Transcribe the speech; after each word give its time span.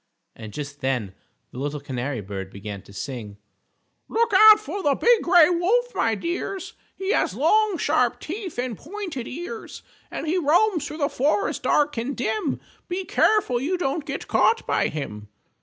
And 0.35 0.51
just 0.51 0.81
then 0.81 1.13
the 1.51 1.59
little 1.59 1.79
canary 1.79 2.21
bird 2.21 2.49
began 2.49 2.81
to 2.81 2.91
sing: 2.91 3.37
[Illustration: 4.09 4.09
LITTLE 4.09 4.23
SIR 4.25 4.25
CAT 4.25 4.31
KILLS 4.31 4.33
THE 4.33 4.33
WOLF] 4.33 4.33
"_Look 4.33 4.33
out 4.41 4.65
for 4.65 4.83
the 4.89 4.95
Big 5.05 5.23
Gray 5.23 5.49
Wolf, 5.51 5.93
my 5.93 6.15
dears. 6.15 6.73
He 6.95 7.11
has 7.11 7.35
long 7.35 7.77
sharp 7.77 8.19
teeth 8.19 8.57
and 8.57 8.75
pointed 8.75 9.27
ears, 9.27 9.83
And 10.09 10.25
he 10.25 10.39
roams 10.39 10.87
through 10.87 10.97
the 10.97 11.07
forest 11.09 11.61
dark 11.61 11.97
and 11.99 12.17
dim. 12.17 12.59
Be 12.87 13.05
careful 13.05 13.61
you 13.61 13.77
don't 13.77 14.03
get 14.03 14.27
caught 14.27 14.65
by 14.65 14.87
him! 14.87 15.27